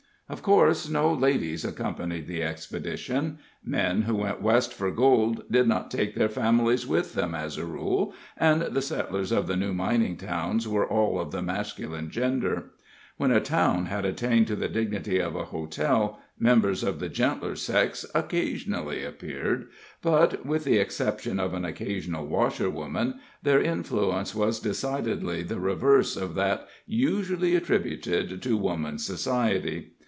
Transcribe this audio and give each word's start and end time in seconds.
Of 0.29 0.43
course, 0.43 0.87
no 0.87 1.11
ladies 1.13 1.65
accompanied 1.65 2.25
the 2.25 2.41
expedition. 2.41 3.39
Men 3.65 4.03
who 4.03 4.15
went 4.15 4.41
West 4.41 4.73
for 4.73 4.89
gold 4.89 5.43
did 5.51 5.67
not 5.67 5.91
take 5.91 6.15
their 6.15 6.29
families 6.29 6.87
with 6.87 7.15
them, 7.15 7.35
as 7.35 7.57
a 7.57 7.65
rule, 7.65 8.13
and 8.37 8.61
the 8.61 8.81
settlers 8.81 9.33
of 9.33 9.49
new 9.49 9.73
mining 9.73 10.15
towns 10.15 10.69
were 10.69 10.87
all 10.87 11.19
of 11.19 11.31
the 11.33 11.41
masculine 11.41 12.09
gender. 12.09 12.71
When 13.17 13.29
a 13.29 13.41
town 13.41 13.87
had 13.87 14.05
attained 14.05 14.47
to 14.47 14.55
the 14.55 14.69
dignity 14.69 15.19
of 15.19 15.35
a 15.35 15.43
hotel, 15.43 16.21
members 16.39 16.81
of 16.81 17.01
the 17.01 17.09
gentler 17.09 17.57
sex 17.57 18.05
occasionally 18.15 19.03
appeared, 19.03 19.67
but 20.01 20.45
with 20.45 20.63
the 20.63 20.77
exception 20.77 21.41
of 21.41 21.53
an 21.53 21.65
occasional 21.65 22.25
washerwoman 22.25 23.19
their 23.43 23.61
influence 23.61 24.33
was 24.33 24.61
decidedly 24.61 25.43
the 25.43 25.59
reverse 25.59 26.15
of 26.15 26.35
that 26.35 26.69
usually 26.87 27.53
attributed 27.53 28.41
to 28.41 28.55
woman's 28.55 29.05
society. 29.05 29.91